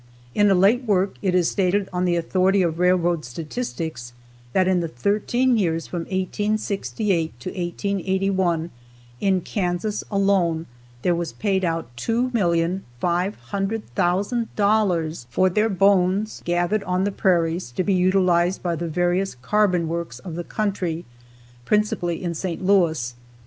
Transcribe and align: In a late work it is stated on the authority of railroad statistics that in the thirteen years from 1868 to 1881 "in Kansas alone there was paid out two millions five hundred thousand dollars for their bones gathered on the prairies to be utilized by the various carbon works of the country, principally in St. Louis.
In 0.33 0.49
a 0.49 0.55
late 0.55 0.83
work 0.85 1.13
it 1.21 1.35
is 1.35 1.51
stated 1.51 1.87
on 1.93 2.05
the 2.05 2.15
authority 2.15 2.63
of 2.63 2.79
railroad 2.79 3.23
statistics 3.23 4.13
that 4.51 4.67
in 4.67 4.79
the 4.79 4.87
thirteen 4.87 5.59
years 5.59 5.85
from 5.85 6.05
1868 6.05 7.39
to 7.39 7.49
1881 7.51 8.71
"in 9.19 9.41
Kansas 9.41 10.03
alone 10.09 10.65
there 11.03 11.13
was 11.13 11.33
paid 11.33 11.63
out 11.63 11.95
two 11.95 12.31
millions 12.33 12.81
five 12.99 13.35
hundred 13.53 13.85
thousand 13.93 14.47
dollars 14.55 15.27
for 15.29 15.51
their 15.51 15.69
bones 15.69 16.41
gathered 16.45 16.81
on 16.85 17.03
the 17.03 17.11
prairies 17.11 17.69
to 17.71 17.83
be 17.83 17.93
utilized 17.93 18.63
by 18.63 18.75
the 18.75 18.87
various 18.87 19.35
carbon 19.43 19.87
works 19.87 20.17
of 20.17 20.33
the 20.33 20.43
country, 20.43 21.05
principally 21.63 22.23
in 22.23 22.33
St. 22.33 22.65
Louis. 22.65 23.13